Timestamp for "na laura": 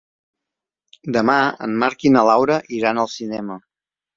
2.17-2.59